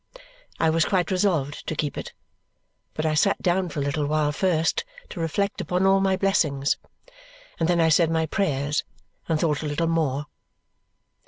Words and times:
I 0.59 0.71
was 0.71 0.85
quite 0.85 1.11
resolved 1.11 1.67
to 1.67 1.75
keep 1.75 1.95
it, 1.95 2.11
but 2.95 3.05
I 3.05 3.13
sat 3.13 3.39
down 3.39 3.69
for 3.69 3.79
a 3.79 3.83
little 3.83 4.07
while 4.07 4.31
first 4.31 4.83
to 5.09 5.19
reflect 5.19 5.61
upon 5.61 5.85
all 5.85 5.99
my 5.99 6.17
blessings. 6.17 6.77
And 7.59 7.69
then 7.69 7.79
I 7.79 7.89
said 7.89 8.09
my 8.09 8.25
prayers 8.25 8.83
and 9.29 9.39
thought 9.39 9.61
a 9.61 9.67
little 9.67 9.85
more. 9.85 10.25